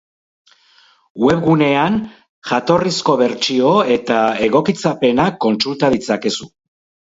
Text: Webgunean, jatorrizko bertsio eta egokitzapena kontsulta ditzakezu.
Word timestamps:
Webgunean, 1.23 1.99
jatorrizko 2.53 3.19
bertsio 3.21 3.77
eta 3.99 4.19
egokitzapena 4.49 5.31
kontsulta 5.49 5.95
ditzakezu. 5.99 6.53